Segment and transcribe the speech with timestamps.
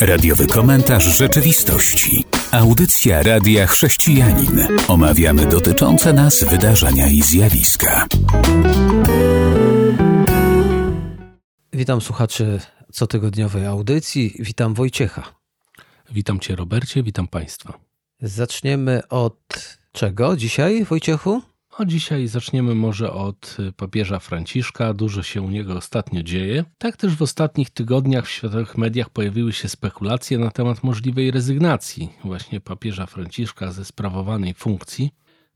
[0.00, 2.24] Radiowy komentarz rzeczywistości.
[2.52, 4.68] Audycja Radia Chrześcijanin.
[4.88, 8.06] Omawiamy dotyczące nas wydarzenia i zjawiska.
[11.72, 12.60] Witam słuchaczy
[12.92, 14.34] cotygodniowej audycji.
[14.38, 15.34] Witam Wojciecha.
[16.10, 17.78] Witam Cię, Robercie, witam Państwa.
[18.22, 19.38] Zaczniemy od
[19.92, 21.42] czego dzisiaj, Wojciechu?
[21.78, 24.94] A dzisiaj zaczniemy może od papieża Franciszka.
[24.94, 26.64] Dużo się u niego ostatnio dzieje.
[26.78, 32.08] Tak też w ostatnich tygodniach w światowych mediach pojawiły się spekulacje na temat możliwej rezygnacji
[32.24, 35.10] właśnie papieża Franciszka ze sprawowanej funkcji.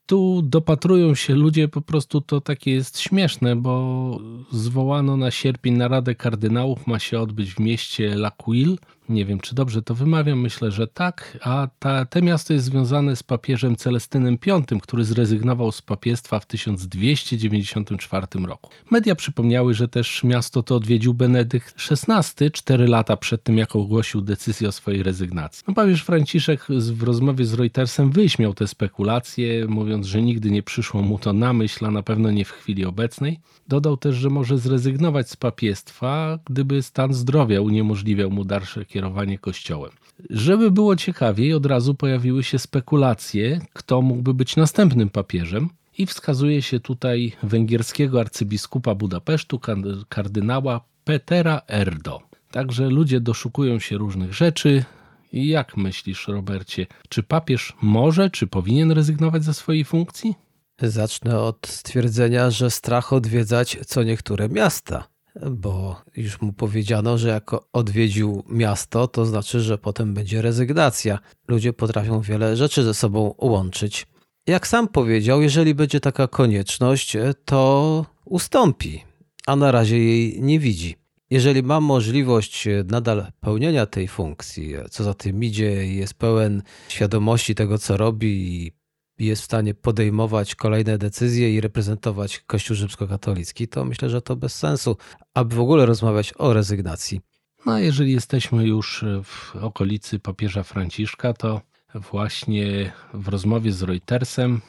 [0.07, 4.19] Tu dopatrują się ludzie, po prostu to takie jest śmieszne, bo
[4.53, 8.77] zwołano na sierpień naradę kardynałów, ma się odbyć w mieście L'Aquil.
[9.09, 11.39] Nie wiem, czy dobrze to wymawiam, myślę, że tak.
[11.43, 16.47] A ta, te miasto jest związane z papieżem Celestynem V, który zrezygnował z papiestwa w
[16.47, 18.71] 1294 roku.
[18.91, 24.21] Media przypomniały, że też miasto to odwiedził Benedykt XVI, cztery lata przed tym, jak ogłosił
[24.21, 25.65] decyzję o swojej rezygnacji.
[25.69, 31.03] No, papież Franciszek w rozmowie z Reutersem wyśmiał te spekulacje, mówiąc, że nigdy nie przyszło
[31.03, 33.41] mu to na myśl, a na pewno nie w chwili obecnej.
[33.69, 39.93] Dodał też, że może zrezygnować z papiestwa, gdyby stan zdrowia uniemożliwiał mu dalsze kierowanie kościołem.
[40.31, 45.69] Żeby było ciekawiej, od razu pojawiły się spekulacje, kto mógłby być następnym papieżem.
[45.99, 49.61] I wskazuje się tutaj węgierskiego arcybiskupa Budapesztu,
[50.09, 52.21] kardynała Petera Erdo.
[52.51, 54.85] Także ludzie doszukują się różnych rzeczy.
[55.33, 60.35] I jak myślisz, Robercie, czy papież może, czy powinien rezygnować ze swojej funkcji?
[60.83, 65.05] Zacznę od stwierdzenia, że strach odwiedzać co niektóre miasta,
[65.51, 71.19] bo już mu powiedziano, że jak odwiedził miasto, to znaczy, że potem będzie rezygnacja.
[71.49, 74.07] Ludzie potrafią wiele rzeczy ze sobą łączyć.
[74.47, 79.05] Jak sam powiedział, jeżeli będzie taka konieczność, to ustąpi,
[79.47, 80.97] a na razie jej nie widzi.
[81.31, 87.79] Jeżeli ma możliwość nadal pełnienia tej funkcji, co za tym idzie, jest pełen świadomości tego,
[87.79, 88.73] co robi i
[89.19, 94.55] jest w stanie podejmować kolejne decyzje i reprezentować Kościół rzymskokatolicki, to myślę, że to bez
[94.55, 94.97] sensu,
[95.35, 97.21] aby w ogóle rozmawiać o rezygnacji.
[97.67, 101.61] No a jeżeli jesteśmy już w okolicy papieża Franciszka, to
[101.95, 104.61] właśnie w rozmowie z Reutersem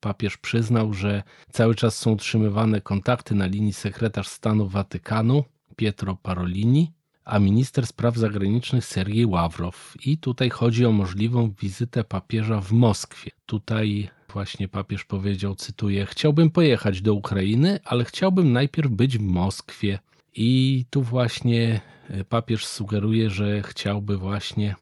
[0.00, 5.44] papież przyznał, że cały czas są utrzymywane kontakty na linii sekretarz stanu Watykanu
[5.76, 6.92] Pietro Parolini
[7.24, 9.94] a minister spraw zagranicznych Sergiej Ławrow.
[10.04, 13.30] I tutaj chodzi o możliwą wizytę papieża w Moskwie.
[13.46, 19.98] Tutaj właśnie papież powiedział, cytuję: Chciałbym pojechać do Ukrainy, ale chciałbym najpierw być w Moskwie.
[20.34, 24.74] I tu właśnie e, papież sugeruje, że chciałby właśnie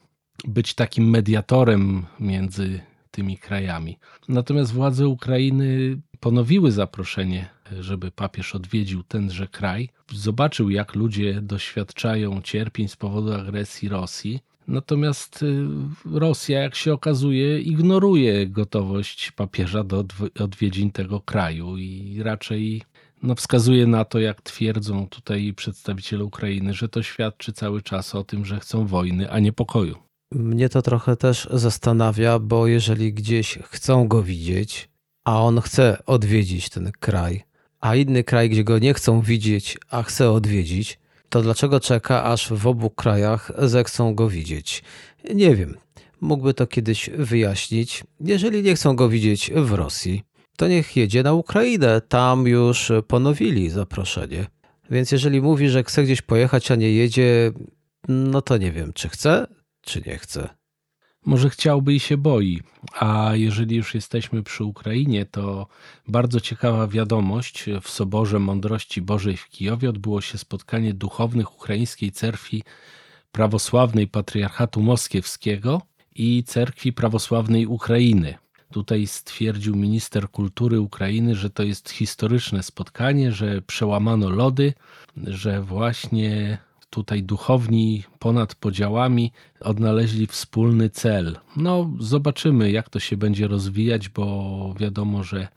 [0.44, 3.98] być takim mediatorem między tymi krajami.
[4.28, 7.48] Natomiast władze Ukrainy ponowiły zaproszenie,
[7.80, 14.40] żeby papież odwiedził tenże kraj, zobaczył, jak ludzie doświadczają cierpień z powodu agresji Rosji.
[14.68, 15.66] Natomiast y,
[16.04, 20.04] Rosja, jak się okazuje, ignoruje gotowość papieża do
[20.40, 22.82] odwiedzin tego kraju i raczej
[23.22, 28.24] no, wskazuje na to, jak twierdzą tutaj przedstawiciele Ukrainy, że to świadczy cały czas o
[28.24, 29.96] tym, że chcą wojny, a nie pokoju.
[30.32, 34.88] Mnie to trochę też zastanawia, bo jeżeli gdzieś chcą go widzieć,
[35.24, 37.42] a on chce odwiedzić ten kraj,
[37.80, 42.52] a inny kraj, gdzie go nie chcą widzieć, a chce odwiedzić, to dlaczego czeka, aż
[42.52, 44.82] w obu krajach zechcą go widzieć?
[45.34, 45.76] Nie wiem.
[46.20, 48.04] Mógłby to kiedyś wyjaśnić.
[48.20, 50.22] Jeżeli nie chcą go widzieć w Rosji,
[50.56, 52.00] to niech jedzie na Ukrainę.
[52.00, 54.46] Tam już ponowili zaproszenie.
[54.90, 57.52] Więc jeżeli mówi, że chce gdzieś pojechać, a nie jedzie,
[58.08, 59.46] no to nie wiem, czy chce,
[59.80, 60.57] czy nie chce.
[61.28, 62.60] Może chciałby i się boi.
[63.00, 65.66] A jeżeli już jesteśmy przy Ukrainie, to
[66.06, 67.64] bardzo ciekawa wiadomość.
[67.82, 72.62] W Soborze Mądrości Bożej w Kijowie odbyło się spotkanie duchownych ukraińskiej cerkwi
[73.32, 75.82] prawosławnej Patriarchatu Moskiewskiego
[76.14, 78.34] i cerkwi prawosławnej Ukrainy.
[78.72, 84.74] Tutaj stwierdził minister kultury Ukrainy, że to jest historyczne spotkanie, że przełamano lody,
[85.16, 86.58] że właśnie
[86.90, 91.38] tutaj duchowni ponad podziałami odnaleźli wspólny cel.
[91.56, 95.48] No, zobaczymy, jak to się będzie rozwijać, bo wiadomo, że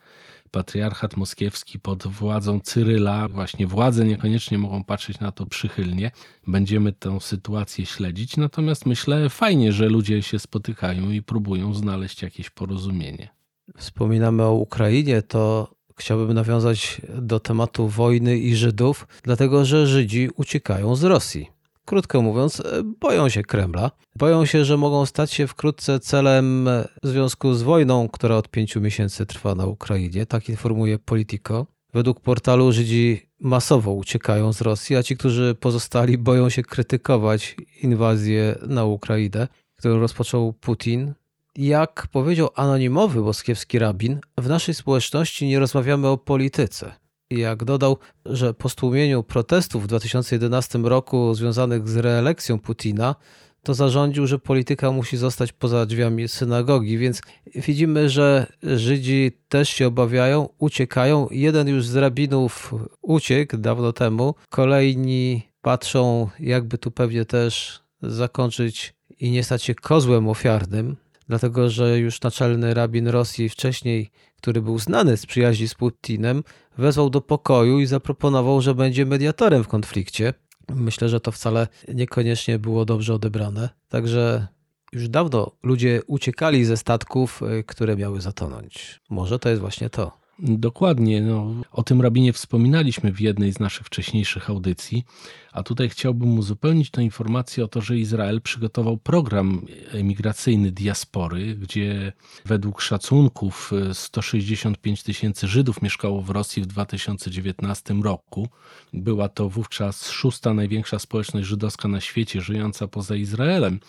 [0.51, 6.11] patriarchat moskiewski pod władzą Cyryla, właśnie władze niekoniecznie mogą patrzeć na to przychylnie.
[6.47, 12.49] Będziemy tę sytuację śledzić, natomiast myślę fajnie, że ludzie się spotykają i próbują znaleźć jakieś
[12.49, 13.29] porozumienie.
[13.77, 20.95] Wspominamy o Ukrainie, to chciałbym nawiązać do tematu wojny i Żydów, dlatego że Żydzi uciekają
[20.95, 21.49] z Rosji.
[21.85, 22.61] Krótko mówiąc,
[22.99, 23.91] boją się Kremla.
[24.15, 26.69] Boją się, że mogą stać się wkrótce celem
[27.03, 30.25] w związku z wojną, która od pięciu miesięcy trwa na Ukrainie.
[30.25, 31.65] Tak informuje Politico.
[31.93, 38.55] Według portalu Żydzi masowo uciekają z Rosji, a ci, którzy pozostali, boją się krytykować inwazję
[38.67, 41.13] na Ukrainę, którą rozpoczął Putin.
[41.57, 46.93] Jak powiedział anonimowy moskiewski rabin, w naszej społeczności nie rozmawiamy o polityce.
[47.29, 53.15] Jak dodał, że po stłumieniu protestów w 2011 roku związanych z reelekcją Putina,
[53.63, 57.21] to zarządził, że polityka musi zostać poza drzwiami synagogi, więc
[57.55, 61.27] widzimy, że Żydzi też się obawiają, uciekają.
[61.31, 69.31] Jeden już z rabinów uciekł dawno temu, kolejni patrzą, jakby tu pewnie też zakończyć i
[69.31, 70.95] nie stać się kozłem ofiarnym,
[71.31, 76.43] dlatego że już naczelny rabin Rosji wcześniej, który był znany z przyjaźni z Putinem,
[76.77, 80.33] wezwał do pokoju i zaproponował, że będzie mediatorem w konflikcie.
[80.69, 83.69] Myślę, że to wcale niekoniecznie było dobrze odebrane.
[83.89, 84.47] Także
[84.93, 89.01] już dawno ludzie uciekali ze statków, y, które miały zatonąć.
[89.09, 90.20] Może to jest właśnie to.
[90.43, 91.21] Dokładnie.
[91.21, 95.03] No, o tym rabinie wspominaliśmy w jednej z naszych wcześniejszych audycji,
[95.51, 102.13] a tutaj chciałbym uzupełnić tę informację o to, że Izrael przygotował program emigracyjny diaspory, gdzie
[102.45, 108.47] według szacunków 165 tysięcy Żydów mieszkało w Rosji w 2019 roku.
[108.93, 113.79] Była to wówczas szósta największa społeczność żydowska na świecie, żyjąca poza Izraelem.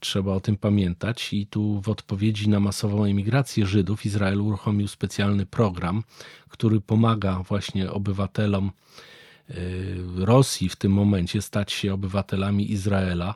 [0.00, 1.32] Trzeba o tym pamiętać.
[1.32, 5.87] I tu w odpowiedzi na masową emigrację Żydów Izrael uruchomił specjalny program,
[6.48, 8.70] który pomaga właśnie obywatelom
[9.50, 9.54] y,
[10.16, 13.34] Rosji w tym momencie stać się obywatelami Izraela.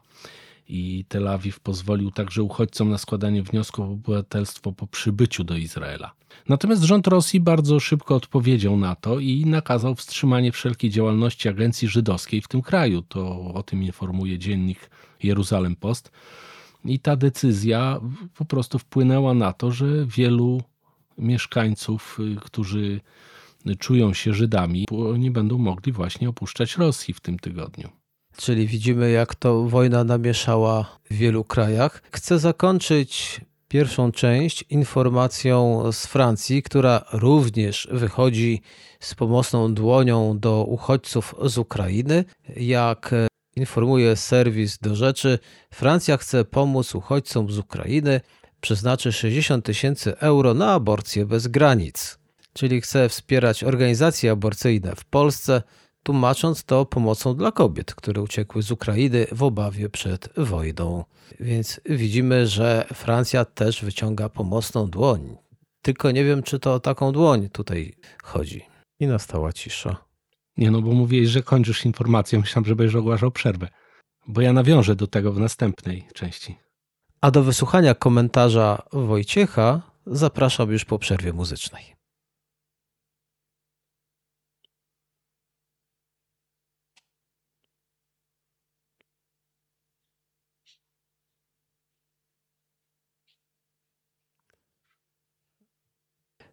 [0.68, 6.12] I Tel Awiw pozwolił także uchodźcom na składanie wniosków o obywatelstwo po przybyciu do Izraela.
[6.48, 12.40] Natomiast rząd Rosji bardzo szybko odpowiedział na to i nakazał wstrzymanie wszelkiej działalności agencji żydowskiej
[12.42, 13.02] w tym kraju.
[13.02, 14.90] To o tym informuje dziennik
[15.22, 16.10] Jeruzalem Post.
[16.84, 18.00] I ta decyzja
[18.36, 20.62] po prostu wpłynęła na to, że wielu
[21.18, 23.00] mieszkańców, y, którzy
[23.78, 24.86] czują się Żydami,
[25.18, 27.88] nie będą mogli właśnie opuszczać Rosji w tym tygodniu.
[28.36, 32.02] Czyli widzimy, jak to wojna namieszała w wielu krajach.
[32.12, 38.62] Chcę zakończyć pierwszą część informacją z Francji, która również wychodzi
[39.00, 42.24] z pomocną dłonią do uchodźców z Ukrainy.
[42.56, 43.14] Jak
[43.56, 45.38] Informuje serwis do rzeczy.
[45.70, 48.20] Francja chce pomóc uchodźcom z Ukrainy.
[48.62, 52.18] Przeznaczy 60 tysięcy euro na aborcję bez granic.
[52.52, 55.62] Czyli chce wspierać organizacje aborcyjne w Polsce,
[56.02, 61.04] tłumacząc to pomocą dla kobiet, które uciekły z Ukrainy w obawie przed wojną.
[61.40, 65.36] Więc widzimy, że Francja też wyciąga pomocną dłoń.
[65.82, 68.62] Tylko nie wiem, czy to o taką dłoń tutaj chodzi.
[69.00, 69.96] I nastała cisza.
[70.56, 72.38] Nie no, bo mówiłeś, że kończysz informację.
[72.38, 73.68] Myślałem, że będziesz ogłaszał przerwę.
[74.26, 76.61] Bo ja nawiążę do tego w następnej części.
[77.22, 81.96] A do wysłuchania komentarza Wojciecha zapraszam już po przerwie muzycznej.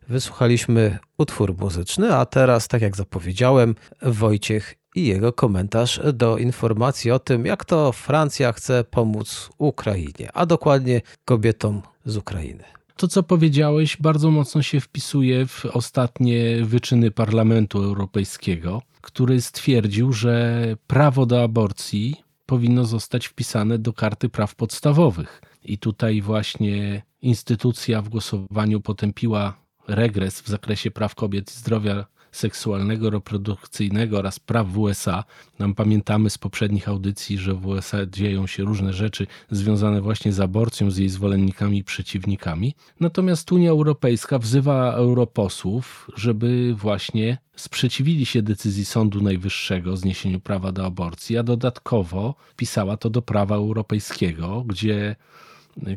[0.08, 7.20] Wysłuchaliśmy utwór muzyczny, a teraz, tak jak zapowiedziałem, Wojciech i jego komentarz do informacji o
[7.20, 12.64] tym, jak to Francja chce pomóc Ukrainie, a dokładnie kobietom z Ukrainy.
[12.96, 20.66] To, co powiedziałeś, bardzo mocno się wpisuje w ostatnie wyczyny Parlamentu Europejskiego, który stwierdził, że
[20.88, 22.16] prawo do aborcji
[22.46, 25.42] powinno zostać wpisane do karty praw podstawowych.
[25.64, 29.54] I tutaj właśnie instytucja w głosowaniu potępiła
[29.88, 35.24] regres w zakresie praw kobiet i zdrowia seksualnego, reprodukcyjnego oraz praw w USA.
[35.60, 40.40] Nam pamiętamy z poprzednich audycji, że w USA dzieją się różne rzeczy związane właśnie z
[40.40, 42.76] aborcją, z jej zwolennikami i przeciwnikami.
[43.00, 50.72] Natomiast Unia Europejska wzywa europosłów, żeby właśnie sprzeciwili się decyzji Sądu Najwyższego o zniesieniu prawa
[50.72, 55.16] do aborcji, a dodatkowo pisała to do prawa europejskiego, gdzie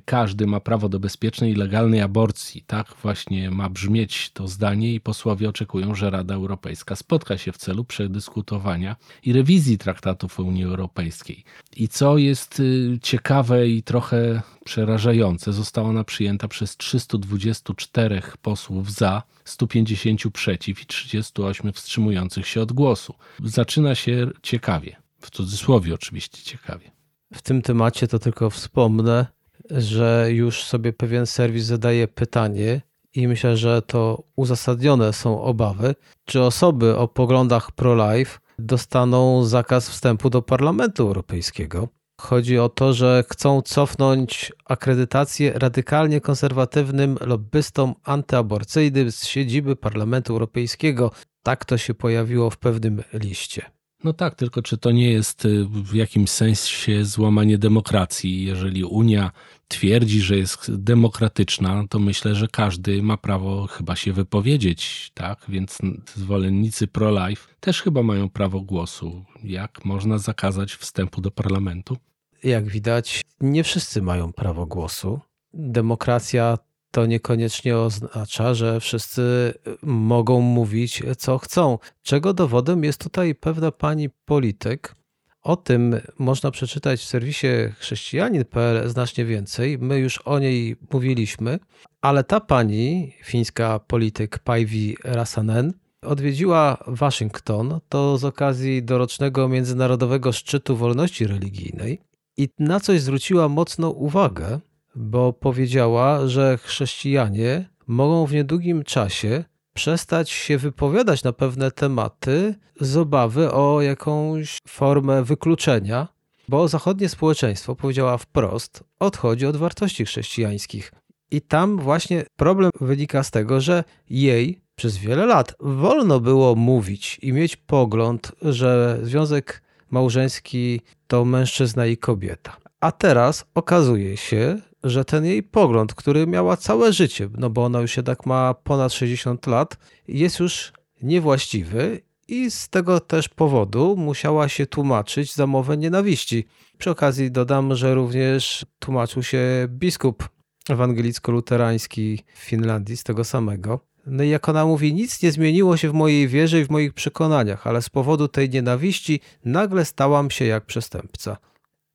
[0.05, 2.65] każdy ma prawo do bezpiecznej i legalnej aborcji.
[2.67, 7.57] Tak właśnie ma brzmieć to zdanie i posłowie oczekują, że Rada Europejska spotka się w
[7.57, 11.45] celu przedyskutowania i rewizji traktatów Unii Europejskiej.
[11.77, 19.23] I co jest y, ciekawe i trochę przerażające, została ona przyjęta przez 324 posłów za,
[19.45, 23.15] 150 przeciw i 38 wstrzymujących się od głosu.
[23.45, 26.91] Zaczyna się ciekawie, w cudzysłowie oczywiście ciekawie.
[27.35, 29.27] W tym temacie to tylko wspomnę,
[29.71, 32.81] że już sobie pewien serwis zadaje pytanie,
[33.15, 40.31] i myślę, że to uzasadnione są obawy, czy osoby o poglądach pro-life dostaną zakaz wstępu
[40.31, 41.89] do Parlamentu Europejskiego.
[42.21, 51.11] Chodzi o to, że chcą cofnąć akredytację radykalnie konserwatywnym lobbystom antyaborcyjnym z siedziby Parlamentu Europejskiego.
[51.43, 53.82] Tak to się pojawiło w pewnym liście.
[54.05, 58.45] No tak, tylko czy to nie jest y, w jakimś sensie złamanie demokracji?
[58.45, 59.31] Jeżeli Unia
[59.69, 65.39] twierdzi, że jest demokratyczna, to myślę, że każdy ma prawo chyba się wypowiedzieć, tak?
[65.49, 65.79] Więc
[66.15, 69.25] zwolennicy pro-life też chyba mają prawo głosu.
[69.45, 71.97] Jak można zakazać wstępu do parlamentu?
[72.45, 75.21] Jak widać, nie wszyscy mają prawo głosu.
[75.55, 76.59] Demokracja
[76.93, 81.79] to niekoniecznie oznacza, że wszyscy mogą mówić, co chcą.
[82.03, 84.95] Czego dowodem jest tutaj pewna pani polityk.
[85.43, 87.47] O tym można przeczytać w serwisie
[87.79, 89.79] chrześcijanin.pl znacznie więcej.
[89.79, 91.59] My już o niej mówiliśmy,
[92.01, 95.73] ale ta pani, fińska polityk Päivi Rasanen,
[96.03, 102.01] odwiedziła Waszyngton, to z okazji dorocznego Międzynarodowego Szczytu Wolności Religijnej
[102.37, 104.61] i na coś zwróciła mocną uwagę,
[104.95, 109.45] bo powiedziała, że chrześcijanie mogą w niedługim czasie
[109.75, 116.09] przestać się wypowiadać na pewne tematy z obawy o jakąś formę wykluczenia,
[116.49, 120.93] bo zachodnie społeczeństwo, powiedziała wprost, odchodzi od wartości chrześcijańskich.
[121.31, 127.19] I tam właśnie problem wynika z tego, że jej przez wiele lat wolno było mówić
[127.23, 132.57] i mieć pogląd, że związek małżeński to mężczyzna i kobieta.
[132.81, 137.81] A teraz okazuje się, że ten jej pogląd, który miała całe życie, no bo ona
[137.81, 139.77] już jednak ma ponad 60 lat,
[140.09, 140.73] jest już
[141.03, 146.45] niewłaściwy i z tego też powodu musiała się tłumaczyć za mowę nienawiści.
[146.79, 150.29] Przy okazji dodam, że również tłumaczył się biskup
[150.69, 153.81] ewangelicko-luterański w Finlandii z tego samego.
[154.07, 156.95] No i jak ona mówi, nic nie zmieniło się w mojej wierze i w moich
[156.95, 161.37] przekonaniach, ale z powodu tej nienawiści nagle stałam się jak przestępca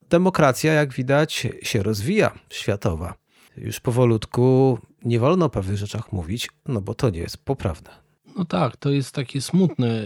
[0.10, 3.14] demokracja, jak widać, się rozwija, światowa.
[3.58, 8.07] Już powolutku nie wolno o pewnych rzeczach mówić, no bo to nie jest poprawne.
[8.38, 10.04] No tak, to jest takie smutne,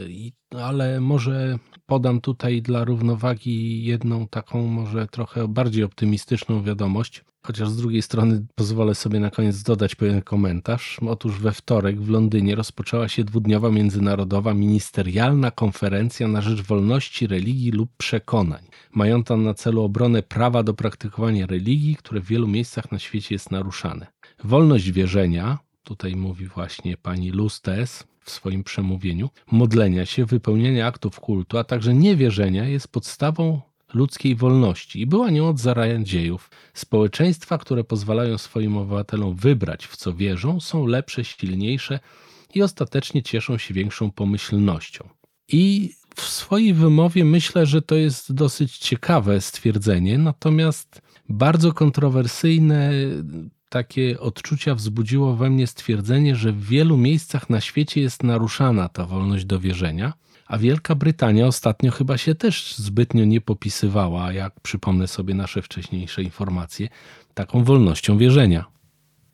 [0.64, 7.24] ale może podam tutaj dla równowagi jedną taką może trochę bardziej optymistyczną wiadomość.
[7.44, 11.00] Chociaż z drugiej strony pozwolę sobie na koniec dodać pewien komentarz.
[11.08, 17.72] Otóż we wtorek w Londynie rozpoczęła się dwudniowa międzynarodowa ministerialna konferencja na rzecz wolności religii
[17.72, 23.00] lub przekonań, mająca na celu obronę prawa do praktykowania religii, które w wielu miejscach na
[23.00, 24.08] świecie jest naruszane.
[24.44, 31.58] Wolność wierzenia, tutaj mówi właśnie pani Lustes w swoim przemówieniu, modlenia się, wypełnienia aktów kultu,
[31.58, 33.62] a także niewierzenia jest podstawą
[33.94, 36.50] ludzkiej wolności i była nią od zarania dziejów.
[36.74, 42.00] Społeczeństwa, które pozwalają swoim obywatelom wybrać, w co wierzą, są lepsze, silniejsze
[42.54, 45.10] i ostatecznie cieszą się większą pomyślnością.
[45.48, 52.92] I w swojej wymowie myślę, że to jest dosyć ciekawe stwierdzenie, natomiast bardzo kontrowersyjne
[53.72, 59.06] takie odczucia wzbudziło we mnie stwierdzenie, że w wielu miejscach na świecie jest naruszana ta
[59.06, 60.14] wolność do wierzenia
[60.52, 66.24] a Wielka Brytania ostatnio chyba się też zbytnio nie popisywała, jak przypomnę sobie nasze wcześniejsze
[66.24, 66.88] informacje,
[67.34, 68.66] taką wolnością wierzenia.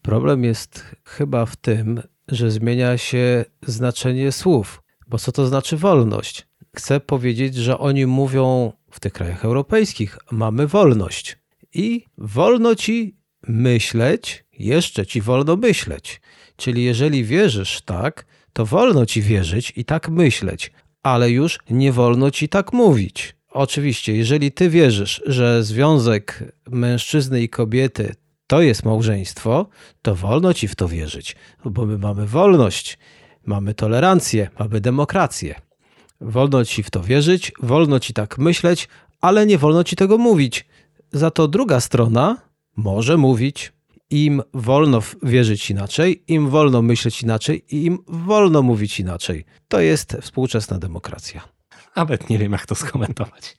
[0.01, 4.83] Problem jest chyba w tym, że zmienia się znaczenie słów.
[5.07, 6.47] Bo co to znaczy wolność?
[6.75, 11.37] Chcę powiedzieć, że oni mówią w tych krajach europejskich: mamy wolność.
[11.73, 13.16] I wolno ci
[13.47, 16.21] myśleć, jeszcze ci wolno myśleć.
[16.55, 20.71] Czyli jeżeli wierzysz tak, to wolno ci wierzyć i tak myśleć,
[21.03, 23.35] ale już nie wolno ci tak mówić.
[23.49, 28.15] Oczywiście, jeżeli ty wierzysz, że związek mężczyzny i kobiety
[28.47, 29.67] to jest małżeństwo,
[30.01, 32.97] to wolno ci w to wierzyć, bo my mamy wolność,
[33.45, 35.55] mamy tolerancję, mamy demokrację.
[36.21, 38.87] Wolno ci w to wierzyć, wolno ci tak myśleć,
[39.21, 40.65] ale nie wolno ci tego mówić.
[41.11, 42.46] Za to druga strona
[42.77, 43.73] może mówić,
[44.09, 49.45] im wolno wierzyć inaczej, im wolno myśleć inaczej i im wolno mówić inaczej.
[49.67, 51.41] To jest współczesna demokracja.
[51.95, 53.57] Nawet nie wiem, jak to skomentować.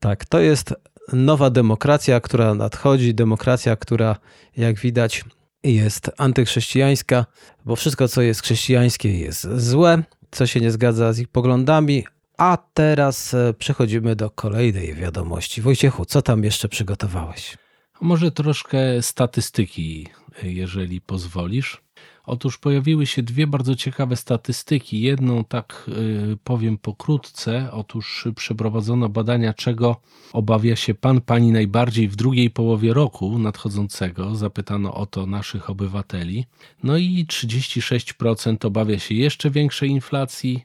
[0.00, 0.74] Tak, to jest
[1.12, 4.16] nowa demokracja, która nadchodzi, demokracja, która,
[4.56, 5.24] jak widać,
[5.64, 7.26] jest antychrześcijańska,
[7.64, 12.04] bo wszystko, co jest chrześcijańskie, jest złe, co się nie zgadza z ich poglądami.
[12.38, 15.62] A teraz e, przechodzimy do kolejnej wiadomości.
[15.62, 17.56] Wojciechu, co tam jeszcze przygotowałeś?
[18.00, 20.06] Może troszkę statystyki,
[20.42, 21.82] jeżeli pozwolisz.
[22.26, 25.00] Otóż pojawiły się dwie bardzo ciekawe statystyki.
[25.00, 25.90] Jedną, tak
[26.32, 29.96] y, powiem pokrótce, otóż przeprowadzono badania, czego
[30.32, 34.34] obawia się pan, pani najbardziej w drugiej połowie roku nadchodzącego.
[34.34, 36.46] Zapytano o to naszych obywateli.
[36.82, 40.64] No i 36% obawia się jeszcze większej inflacji,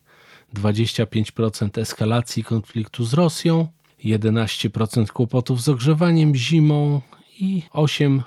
[0.55, 3.67] 25% eskalacji konfliktu z Rosją,
[4.05, 7.01] 11% kłopotów z ogrzewaniem zimą,
[7.41, 8.23] i 8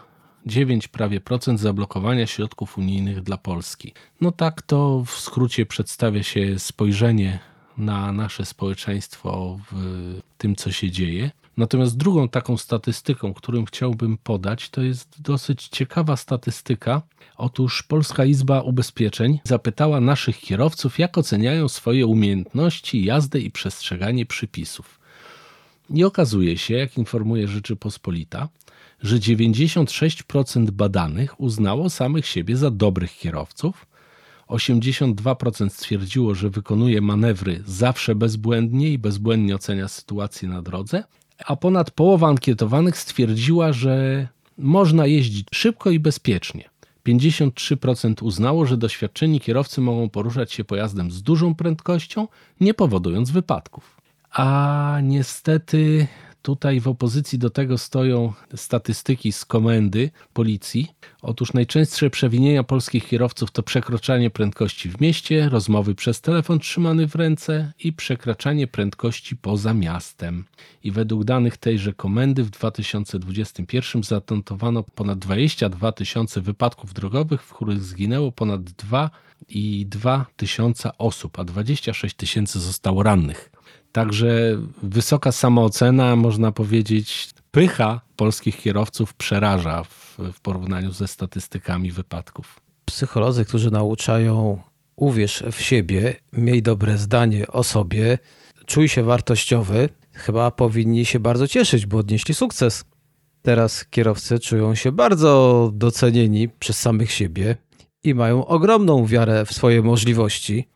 [0.46, 3.92] 9 prawie procent zablokowania środków unijnych dla Polski.
[4.20, 7.38] No tak to w skrócie przedstawia się spojrzenie
[7.78, 11.30] na nasze społeczeństwo w tym, co się dzieje.
[11.56, 17.02] Natomiast drugą taką statystyką, którą chciałbym podać, to jest dosyć ciekawa statystyka.
[17.36, 25.00] Otóż Polska Izba Ubezpieczeń zapytała naszych kierowców, jak oceniają swoje umiejętności jazdy i przestrzeganie przepisów.
[25.90, 28.48] I okazuje się, jak informuje Rzeczypospolita,
[29.02, 33.86] że 96% badanych uznało samych siebie za dobrych kierowców,
[34.48, 41.04] 82% stwierdziło, że wykonuje manewry zawsze bezbłędnie i bezbłędnie ocenia sytuację na drodze,
[41.46, 46.70] a ponad połowa ankietowanych stwierdziła, że można jeździć szybko i bezpiecznie.
[47.08, 52.28] 53% uznało, że doświadczeni kierowcy mogą poruszać się pojazdem z dużą prędkością,
[52.60, 54.00] nie powodując wypadków.
[54.30, 56.06] A niestety
[56.44, 60.88] Tutaj w opozycji do tego stoją statystyki z komendy policji.
[61.22, 67.14] Otóż najczęstsze przewinienia polskich kierowców to przekroczanie prędkości w mieście, rozmowy przez telefon trzymany w
[67.14, 70.44] ręce i przekraczanie prędkości poza miastem.
[70.82, 77.82] I według danych tejże komendy w 2021 zanotowano ponad 22 tysiące wypadków drogowych, w których
[77.82, 83.53] zginęło ponad 2,2 tysiąca osób, a 26 tysięcy zostało rannych.
[83.94, 92.60] Także wysoka samoocena, można powiedzieć, pycha polskich kierowców przeraża w, w porównaniu ze statystykami wypadków.
[92.84, 94.62] Psycholodzy, którzy nauczają
[94.96, 98.18] uwierz w siebie, miej dobre zdanie o sobie,
[98.66, 102.84] czuj się wartościowy, chyba powinni się bardzo cieszyć, bo odnieśli sukces.
[103.42, 107.56] Teraz kierowcy czują się bardzo docenieni przez samych siebie
[108.04, 110.73] i mają ogromną wiarę w swoje możliwości.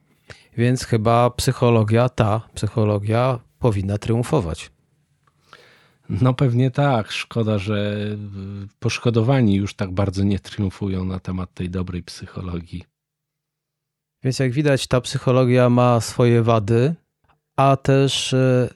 [0.59, 4.71] Więc chyba psychologia, ta psychologia powinna triumfować.
[6.09, 7.13] No pewnie tak.
[7.13, 7.97] Szkoda, że
[8.79, 12.85] poszkodowani już tak bardzo nie triumfują na temat tej dobrej psychologii.
[14.25, 16.95] Więc jak widać, ta psychologia ma swoje wady,
[17.57, 18.69] a też y,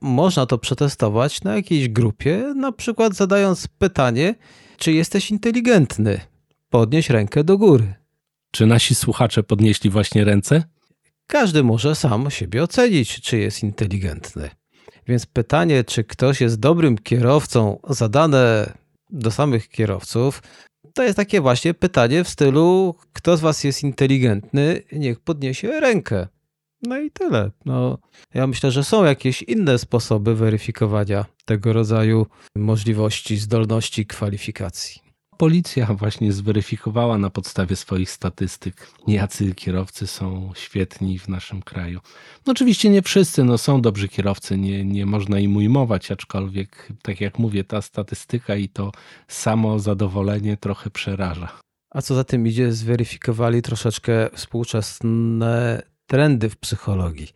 [0.00, 4.34] można to przetestować na jakiejś grupie, na przykład zadając pytanie,
[4.78, 6.20] czy jesteś inteligentny.
[6.70, 7.94] Podnieś rękę do góry.
[8.50, 10.71] Czy nasi słuchacze podnieśli właśnie ręce?
[11.32, 14.50] Każdy może sam siebie ocenić, czy jest inteligentny.
[15.06, 18.72] Więc pytanie, czy ktoś jest dobrym kierowcą, zadane
[19.10, 20.42] do samych kierowców,
[20.94, 26.28] to jest takie właśnie pytanie w stylu: kto z Was jest inteligentny, niech podniesie rękę.
[26.82, 27.50] No i tyle.
[27.64, 27.98] No,
[28.34, 35.01] ja myślę, że są jakieś inne sposoby weryfikowania tego rodzaju możliwości, zdolności, kwalifikacji
[35.42, 42.00] policja właśnie zweryfikowała na podstawie swoich statystyk, jacy kierowcy są świetni w naszym kraju.
[42.46, 47.20] No oczywiście nie wszyscy, no są dobrzy kierowcy, nie, nie można im ujmować, aczkolwiek, tak
[47.20, 48.92] jak mówię, ta statystyka i to
[49.28, 51.48] samo zadowolenie trochę przeraża.
[51.90, 57.28] A co za tym idzie, zweryfikowali troszeczkę współczesne trendy w psychologii.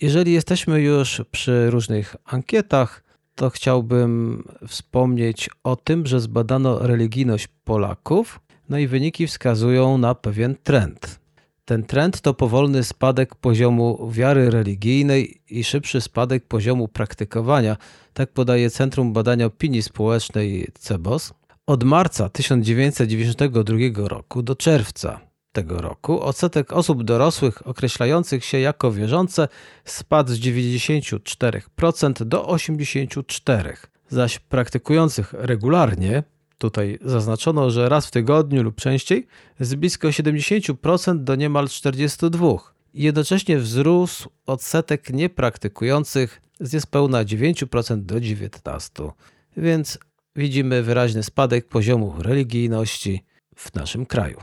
[0.00, 3.03] Jeżeli jesteśmy już przy różnych ankietach,
[3.34, 10.56] to chciałbym wspomnieć o tym, że zbadano religijność Polaków, no i wyniki wskazują na pewien
[10.62, 11.20] trend.
[11.64, 17.76] Ten trend to powolny spadek poziomu wiary religijnej i szybszy spadek poziomu praktykowania,
[18.12, 21.32] tak podaje Centrum Badania Opinii Społecznej CEBOS.
[21.66, 25.20] Od marca 1992 roku do czerwca
[25.54, 29.48] tego roku odsetek osób dorosłych określających się jako wierzące
[29.84, 33.72] spadł z 94% do 84%,
[34.08, 36.22] zaś praktykujących regularnie,
[36.58, 39.26] tutaj zaznaczono, że raz w tygodniu lub częściej,
[39.60, 42.58] z blisko 70% do niemal 42%.
[42.94, 49.10] Jednocześnie wzrósł odsetek niepraktykujących z niespełna 9% do 19%.
[49.56, 49.98] Więc
[50.36, 53.24] widzimy wyraźny spadek poziomu religijności
[53.56, 54.36] w naszym kraju.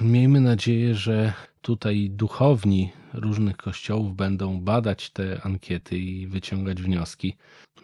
[0.00, 1.32] Miejmy nadzieję, że
[1.62, 7.36] tutaj duchowni różnych kościołów będą badać te ankiety i wyciągać wnioski,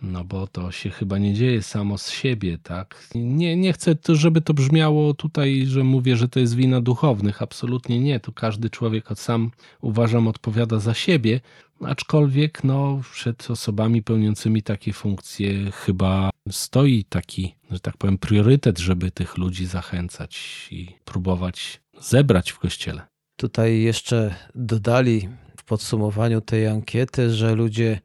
[0.03, 3.09] no bo to się chyba nie dzieje samo z siebie, tak?
[3.15, 7.43] Nie, nie chcę, żeby to brzmiało tutaj, że mówię, że to jest wina duchownych.
[7.43, 8.21] Absolutnie nie.
[8.21, 11.41] To każdy człowiek sam uważam odpowiada za siebie,
[11.81, 19.11] aczkolwiek no, przed osobami pełniącymi takie funkcje chyba stoi taki, że tak powiem, priorytet, żeby
[19.11, 23.03] tych ludzi zachęcać i próbować zebrać w kościele.
[23.37, 28.01] Tutaj jeszcze dodali w podsumowaniu tej ankiety, że ludzie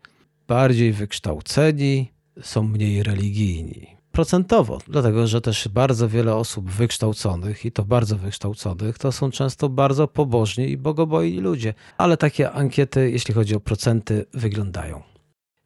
[0.48, 3.98] bardziej wykształceni są mniej religijni.
[4.12, 9.70] Procentowo, dlatego że też bardzo wiele osób wykształconych i to bardzo wykształconych to są często
[9.70, 11.74] bardzo pobożni i bogobojni ludzie.
[11.98, 15.02] Ale takie ankiety, jeśli chodzi o procenty, wyglądają.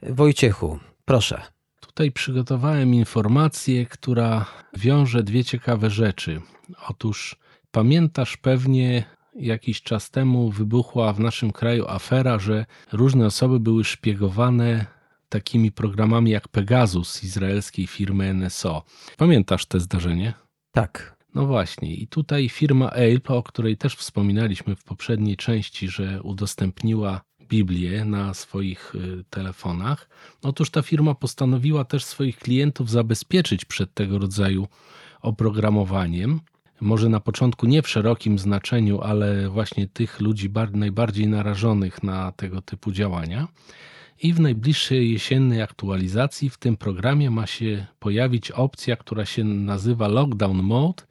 [0.02, 1.42] Wojciechu, proszę.
[1.82, 4.46] tutaj przygotowałem informację, która
[4.78, 6.42] wiąże dwie ciekawe rzeczy.
[6.90, 7.36] Otóż
[7.72, 9.04] pamiętasz pewnie
[9.36, 14.86] jakiś czas temu wybuchła w naszym kraju afera, że różne osoby były szpiegowane
[15.30, 18.84] takimi programami jak Pegasus izraelskiej firmy NSO.
[19.18, 20.34] Pamiętasz te zdarzenie?
[20.72, 21.22] Tak.
[21.36, 27.22] No właśnie, i tutaj firma Ape, o której też wspominaliśmy w poprzedniej części, że udostępniła
[27.42, 30.10] Biblię na swoich y, telefonach.
[30.44, 34.68] Otóż ta firma postanowiła też swoich klientów zabezpieczyć przed tego rodzaju
[35.22, 36.40] oprogramowaniem.
[36.82, 42.62] Może na początku nie w szerokim znaczeniu, ale właśnie tych ludzi najbardziej narażonych na tego
[42.62, 43.48] typu działania.
[44.24, 50.08] I w najbliższej jesiennej aktualizacji w tym programie ma się pojawić opcja, która się nazywa
[50.08, 51.04] Lockdown Mode,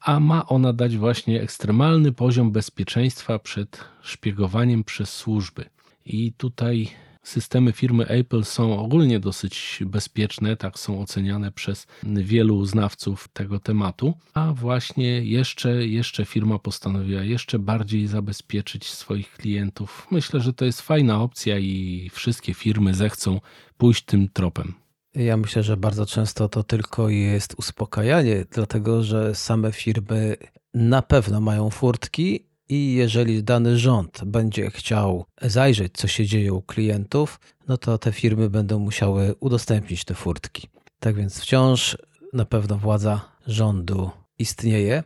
[0.00, 5.64] a ma ona dać właśnie ekstremalny poziom bezpieczeństwa przed szpiegowaniem przez służby.
[6.06, 6.88] I tutaj
[7.26, 14.14] systemy firmy Apple są ogólnie dosyć bezpieczne, tak są oceniane przez wielu znawców tego tematu,
[14.34, 20.06] a właśnie jeszcze, jeszcze firma postanowiła jeszcze bardziej zabezpieczyć swoich klientów.
[20.10, 23.40] Myślę, że to jest fajna opcja i wszystkie firmy zechcą
[23.78, 24.74] pójść tym tropem.
[25.14, 30.36] Ja myślę, że bardzo często to tylko jest uspokajanie, dlatego że same firmy
[30.74, 36.62] na pewno mają furtki i jeżeli dany rząd będzie chciał zajrzeć, co się dzieje u
[36.62, 40.68] klientów, no to te firmy będą musiały udostępnić te furtki.
[41.00, 41.98] Tak więc wciąż
[42.32, 45.02] na pewno władza rządu istnieje,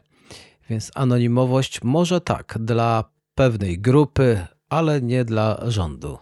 [0.70, 6.18] więc anonimowość może tak dla pewnej grupy, ale nie dla rządu.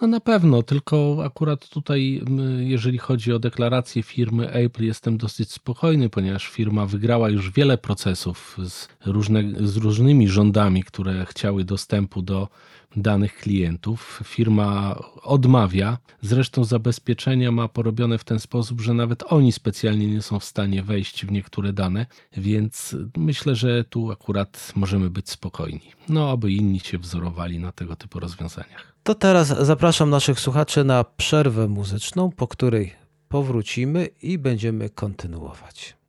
[0.00, 2.22] No na pewno, tylko akurat tutaj,
[2.58, 8.56] jeżeli chodzi o deklarację firmy Apple, jestem dosyć spokojny, ponieważ firma wygrała już wiele procesów
[8.64, 12.48] z, różne, z różnymi rządami, które chciały dostępu do
[12.96, 14.20] danych klientów.
[14.24, 15.98] Firma odmawia.
[16.22, 20.82] Zresztą zabezpieczenia ma porobione w ten sposób, że nawet oni specjalnie nie są w stanie
[20.82, 25.92] wejść w niektóre dane, więc myślę, że tu akurat możemy być spokojni.
[26.08, 28.89] No, aby inni się wzorowali na tego typu rozwiązaniach.
[29.02, 32.94] To teraz zapraszam naszych słuchaczy na przerwę muzyczną, po której
[33.28, 35.99] powrócimy i będziemy kontynuować.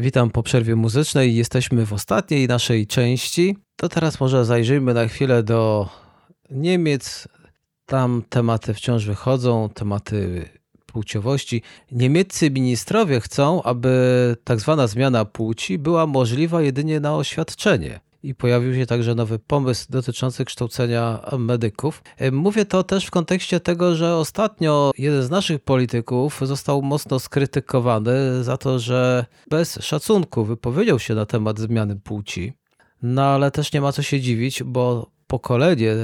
[0.00, 1.36] Witam po przerwie muzycznej.
[1.36, 3.56] Jesteśmy w ostatniej naszej części.
[3.76, 5.88] To teraz może zajrzyjmy na chwilę do
[6.50, 7.28] Niemiec.
[7.86, 10.48] Tam tematy wciąż wychodzą, tematy
[10.86, 11.62] płciowości.
[11.92, 18.74] Niemieccy ministrowie chcą, aby tak zwana zmiana płci była możliwa jedynie na oświadczenie i pojawił
[18.74, 22.02] się także nowy pomysł dotyczący kształcenia medyków.
[22.32, 28.44] Mówię to też w kontekście tego, że ostatnio jeden z naszych polityków został mocno skrytykowany
[28.44, 32.52] za to, że bez szacunku wypowiedział się na temat zmiany płci.
[33.02, 35.94] No ale też nie ma co się dziwić, bo pokolenie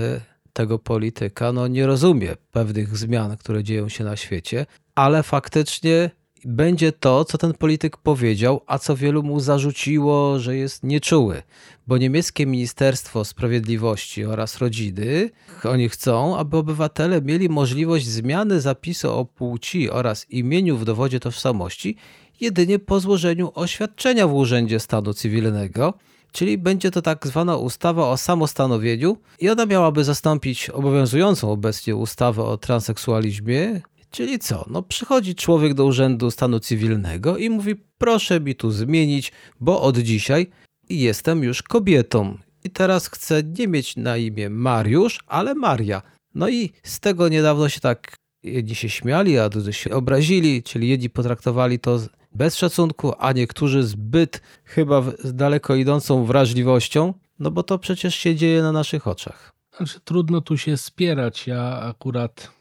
[0.53, 6.11] tego polityka no, nie rozumie pewnych zmian, które dzieją się na świecie, ale faktycznie
[6.44, 11.42] będzie to, co ten polityk powiedział, a co wielu mu zarzuciło, że jest nieczuły.
[11.87, 15.31] Bo niemieckie Ministerstwo Sprawiedliwości oraz Rodziny,
[15.64, 21.97] oni chcą, aby obywatele mieli możliwość zmiany zapisu o płci oraz imieniu w dowodzie tożsamości
[22.40, 25.94] jedynie po złożeniu oświadczenia w Urzędzie Stanu Cywilnego,
[26.33, 32.42] czyli będzie to tak zwana ustawa o samostanowieniu i ona miałaby zastąpić obowiązującą obecnie ustawę
[32.44, 34.64] o transseksualizmie, Czyli co?
[34.70, 39.99] No przychodzi człowiek do urzędu stanu cywilnego i mówi: Proszę mi tu zmienić, bo od
[39.99, 40.47] dzisiaj
[41.00, 42.38] jestem już kobietą.
[42.64, 46.02] I teraz chcę nie mieć na imię Mariusz, ale Maria.
[46.35, 50.88] No i z tego niedawno się tak jedni się śmiali, a drudzy się obrazili, czyli
[50.88, 52.00] jedni potraktowali to
[52.33, 58.37] bez szacunku, a niektórzy zbyt chyba z daleko idącą wrażliwością, no bo to przecież się
[58.37, 59.52] dzieje na naszych oczach.
[59.76, 61.46] Znaczy, trudno tu się spierać.
[61.46, 62.52] Ja akurat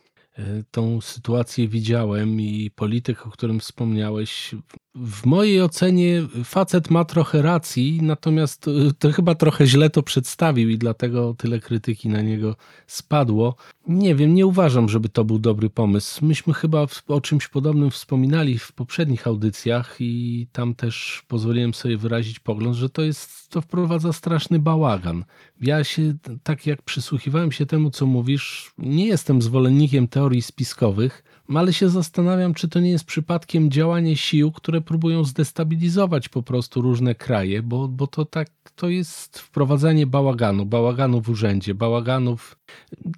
[0.72, 4.56] tą sytuację widziałem i polityk, o którym wspomniałeś,
[4.96, 10.70] w mojej ocenie facet ma trochę racji, natomiast y, to chyba trochę źle to przedstawił
[10.70, 12.56] i dlatego tyle krytyki na niego
[12.88, 13.56] spadło.
[13.88, 16.26] Nie wiem, nie uważam, żeby to był dobry pomysł.
[16.26, 22.40] Myśmy chyba o czymś podobnym wspominali w poprzednich audycjach i tam też pozwoliłem sobie wyrazić
[22.40, 25.26] pogląd, że to jest, to wprowadza straszny bałagan.
[25.62, 31.24] Ja się, tak jak przysłuchiwałem się temu, co mówisz, nie jestem zwolennikiem teorii spiskowych,
[31.56, 36.82] ale się zastanawiam, czy to nie jest przypadkiem działanie sił, które próbują zdestabilizować po prostu
[36.82, 42.58] różne kraje, bo, bo to tak, to jest wprowadzanie bałaganu, bałaganu w urzędzie, bałaganów.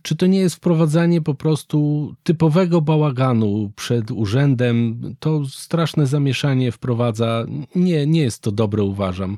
[0.01, 5.01] Czy to nie jest wprowadzanie po prostu typowego bałaganu przed urzędem?
[5.19, 7.45] To straszne zamieszanie wprowadza.
[7.75, 9.37] Nie, nie jest to dobre, uważam.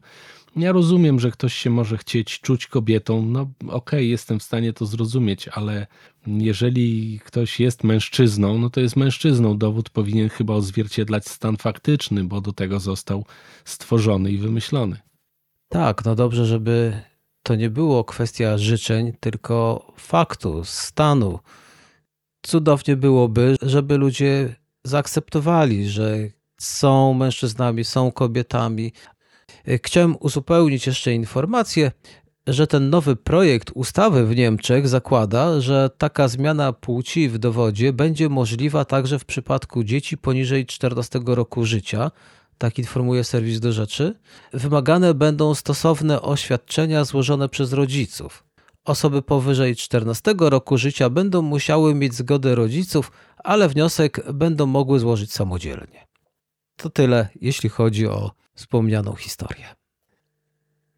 [0.57, 3.25] Ja rozumiem, że ktoś się może chcieć czuć kobietą.
[3.25, 5.87] No okej, okay, jestem w stanie to zrozumieć, ale
[6.27, 9.57] jeżeli ktoś jest mężczyzną, no to jest mężczyzną.
[9.57, 13.25] Dowód powinien chyba odzwierciedlać stan faktyczny, bo do tego został
[13.65, 14.97] stworzony i wymyślony.
[15.69, 17.01] Tak, no dobrze, żeby
[17.43, 21.39] to nie było kwestia życzeń, tylko faktu, stanu.
[22.41, 26.17] Cudownie byłoby, żeby ludzie zaakceptowali, że
[26.57, 28.91] są mężczyznami, są kobietami,
[29.83, 31.91] Chciałem uzupełnić jeszcze informację,
[32.47, 38.29] że ten nowy projekt ustawy w Niemczech zakłada, że taka zmiana płci w dowodzie będzie
[38.29, 42.11] możliwa także w przypadku dzieci poniżej 14 roku życia.
[42.57, 44.13] Tak informuje serwis do rzeczy.
[44.53, 48.43] Wymagane będą stosowne oświadczenia złożone przez rodziców.
[48.85, 53.11] Osoby powyżej 14 roku życia będą musiały mieć zgodę rodziców,
[53.43, 56.07] ale wniosek będą mogły złożyć samodzielnie.
[56.75, 59.65] To tyle, jeśli chodzi o wspomnianą historię.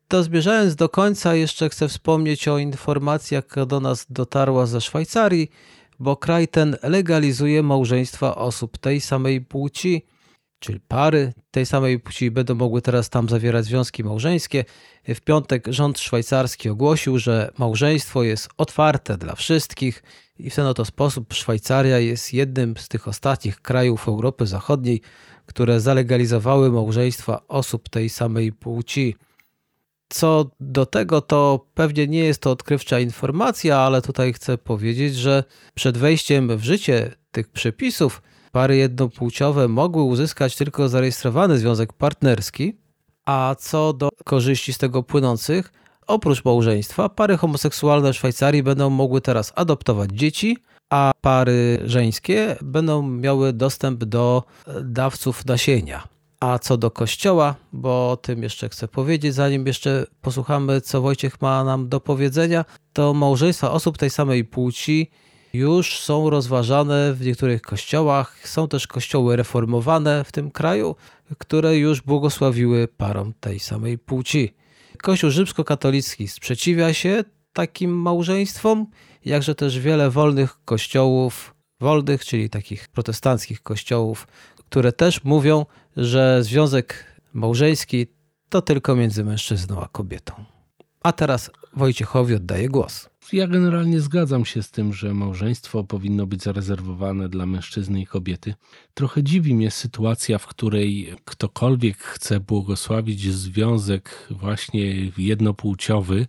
[0.08, 5.52] To zmierzając do końca, jeszcze chcę wspomnieć o informacji, jaka do nas dotarła ze Szwajcarii,
[6.00, 10.06] bo kraj ten legalizuje małżeństwa osób tej samej płci,
[10.60, 14.65] czyli pary tej samej płci będą mogły teraz tam zawierać związki małżeńskie.
[15.08, 20.04] W piątek rząd szwajcarski ogłosił, że małżeństwo jest otwarte dla wszystkich
[20.39, 25.02] i w ten oto sposób Szwajcaria jest jednym z tych ostatnich krajów Europy Zachodniej,
[25.50, 29.16] które zalegalizowały małżeństwa osób tej samej płci.
[30.10, 35.44] Co do tego, to pewnie nie jest to odkrywcza informacja, ale tutaj chcę powiedzieć, że
[35.74, 42.78] przed wejściem w życie tych przepisów pary jednopłciowe mogły uzyskać tylko zarejestrowany związek partnerski,
[43.26, 45.72] a co do korzyści z tego płynących,
[46.08, 50.58] oprócz małżeństwa, pary homoseksualne w Szwajcarii będą mogły teraz adoptować dzieci,
[50.89, 54.43] a pary żeńskie będą miały dostęp do
[54.84, 56.08] dawców nasienia.
[56.39, 61.41] A co do kościoła, bo o tym jeszcze chcę powiedzieć, zanim jeszcze posłuchamy, co Wojciech
[61.41, 65.12] ma nam do powiedzenia, to małżeństwa osób tej samej płci
[65.54, 68.47] już są rozważane w niektórych kościołach.
[68.47, 70.95] Są też kościoły reformowane w tym kraju,
[71.38, 74.54] które już błogosławiły parom tej samej płci.
[75.04, 77.23] Kościół rzymskokatolicki sprzeciwia się
[77.54, 78.88] takim małżeństwom,
[79.26, 84.28] jakże też wiele wolnych kościołów, wolnych, czyli takich protestanckich kościołów,
[84.58, 85.66] które też mówią,
[85.98, 88.08] że związek małżeński
[88.50, 90.34] to tylko między mężczyzną a kobietą.
[91.04, 93.10] A teraz Wojciechowi oddaję głos.
[93.34, 98.54] Ja generalnie zgadzam się z tym, że małżeństwo powinno być zarezerwowane dla mężczyzny i kobiety.
[98.94, 106.28] Trochę dziwi mnie sytuacja, w której ktokolwiek chce błogosławić związek właśnie jednopłciowy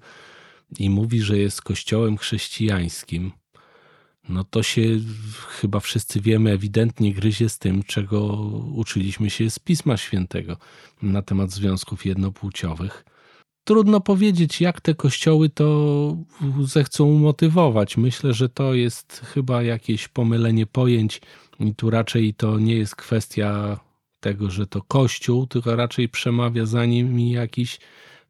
[0.78, 3.32] i mówi, że jest kościołem chrześcijańskim
[4.30, 4.82] no to się
[5.48, 8.26] chyba wszyscy wiemy, ewidentnie gryzie z tym, czego
[8.74, 10.56] uczyliśmy się z Pisma Świętego
[11.02, 13.04] na temat związków jednopłciowych.
[13.64, 16.16] Trudno powiedzieć, jak te kościoły to
[16.60, 17.96] zechcą umotywować.
[17.96, 21.20] Myślę, że to jest chyba jakieś pomylenie pojęć
[21.60, 23.80] i tu raczej to nie jest kwestia
[24.20, 27.78] tego, że to kościół, tylko raczej przemawia za nimi jakiś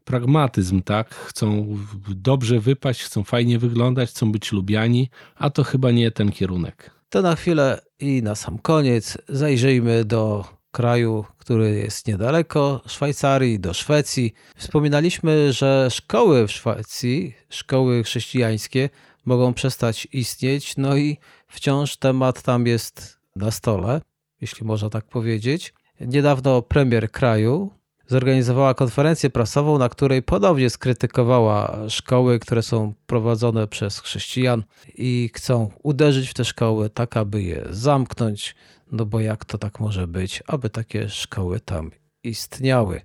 [0.04, 1.14] pragmatyzm, tak?
[1.14, 1.76] Chcą
[2.08, 6.90] dobrze wypaść, chcą fajnie wyglądać, chcą być lubiani, a to chyba nie ten kierunek.
[7.08, 13.74] To na chwilę i na sam koniec zajrzyjmy do kraju, który jest niedaleko Szwajcarii, do
[13.74, 14.34] Szwecji.
[14.56, 18.90] Wspominaliśmy, że szkoły w Szwecji, szkoły chrześcijańskie
[19.24, 24.00] mogą przestać istnieć, no i wciąż temat tam jest na stole,
[24.40, 25.74] jeśli można tak powiedzieć.
[26.00, 27.70] Niedawno premier kraju,
[28.10, 35.70] zorganizowała konferencję prasową, na której ponownie skrytykowała szkoły, które są prowadzone przez chrześcijan i chcą
[35.82, 38.54] uderzyć w te szkoły, tak aby je zamknąć.
[38.92, 41.90] No bo jak to tak może być, aby takie szkoły tam
[42.24, 43.00] istniały?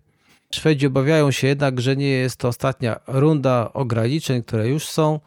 [0.54, 5.20] Szwedzi obawiają się jednak, że nie jest to ostatnia runda ograniczeń, które już są.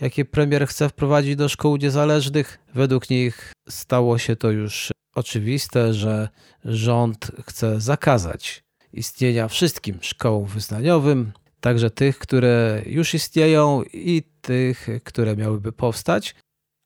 [0.00, 2.58] jakie premier chce wprowadzić do szkół niezależnych.
[2.74, 6.28] Według nich stało się to już oczywiste, że
[6.64, 15.36] rząd chce zakazać istnienia wszystkim szkołom wyznaniowym, także tych, które już istnieją i tych, które
[15.36, 16.34] miałyby powstać.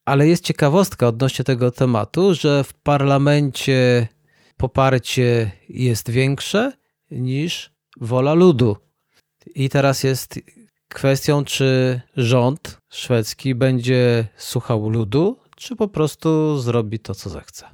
[0.04, 4.08] Ale jest ciekawostka odnośnie tego tematu, że w parlamencie
[4.56, 6.72] poparcie jest większe
[7.10, 8.76] niż wola ludu.
[9.54, 10.40] I teraz jest
[10.88, 17.66] kwestią, czy rząd szwedzki będzie słuchał ludu, czy po prostu zrobi to, co zechce.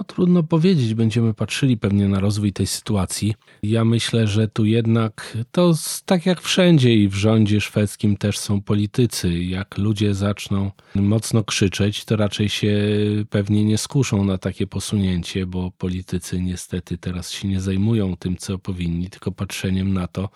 [0.00, 3.34] No trudno powiedzieć, będziemy patrzyli pewnie na rozwój tej sytuacji.
[3.62, 8.62] Ja myślę, że tu jednak to tak jak wszędzie i w rządzie szwedzkim też są
[8.62, 9.38] politycy.
[9.38, 12.78] Jak ludzie zaczną mocno krzyczeć, to raczej się
[13.30, 18.58] pewnie nie skuszą na takie posunięcie, bo politycy niestety teraz się nie zajmują tym, co
[18.58, 20.28] powinni, tylko patrzeniem na to,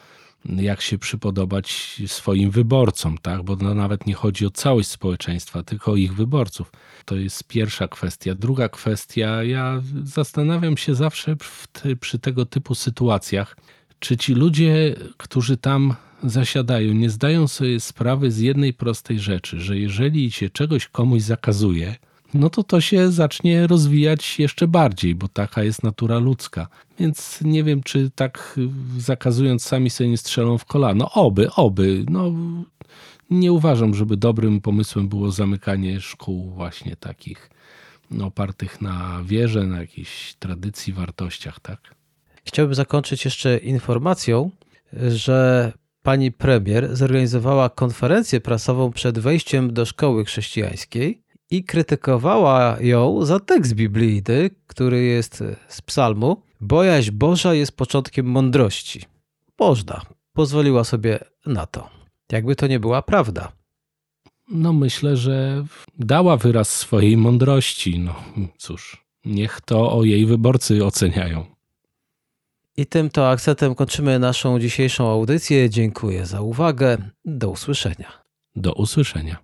[0.48, 3.42] jak się przypodobać swoim wyborcom, tak?
[3.42, 6.72] bo no nawet nie chodzi o całość społeczeństwa, tylko o ich wyborców.
[7.04, 8.34] To jest pierwsza kwestia.
[8.34, 11.36] Druga kwestia, ja zastanawiam się zawsze
[11.72, 13.56] te, przy tego typu sytuacjach,
[13.98, 19.78] czy ci ludzie, którzy tam zasiadają, nie zdają sobie sprawy z jednej prostej rzeczy, że
[19.78, 21.96] jeżeli się czegoś komuś zakazuje,
[22.34, 26.68] no to to się zacznie rozwijać jeszcze bardziej, bo taka jest natura ludzka.
[26.98, 28.60] Więc nie wiem, czy tak
[28.98, 31.10] zakazując sami sobie nie strzelą w kolano.
[31.12, 32.04] Oby, oby.
[32.08, 32.32] No,
[33.30, 37.50] nie uważam, żeby dobrym pomysłem było zamykanie szkół właśnie takich
[38.10, 41.94] no, opartych na wierze, na jakiejś tradycji, wartościach, tak?
[42.44, 44.50] Chciałbym zakończyć jeszcze informacją,
[45.08, 53.40] że pani premier zorganizowała konferencję prasową przed wejściem do szkoły chrześcijańskiej i krytykowała ją za
[53.40, 56.42] tekst biblijny, który jest z psalmu.
[56.60, 59.00] Bojaźń Boża jest początkiem mądrości.
[59.58, 60.02] Można.
[60.32, 61.90] Pozwoliła sobie na to.
[62.32, 63.52] Jakby to nie była prawda.
[64.50, 65.64] No myślę, że
[65.98, 67.98] dała wyraz swojej mądrości.
[67.98, 68.14] No
[68.56, 71.54] cóż, niech to o jej wyborcy oceniają.
[72.76, 75.70] I tym to akcentem kończymy naszą dzisiejszą audycję.
[75.70, 76.98] Dziękuję za uwagę.
[77.24, 78.12] Do usłyszenia.
[78.56, 79.43] Do usłyszenia.